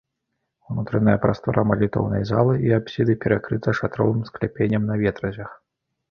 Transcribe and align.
Унутраная 0.75 1.13
прастора 1.25 1.63
малітоўнай 1.71 2.23
залы 2.29 2.55
і 2.67 2.71
апсіды 2.77 3.15
перакрыта 3.25 3.75
шатровым 3.81 4.23
скляпеннем 4.31 4.89
на 4.93 4.97
ветразях. 5.03 5.51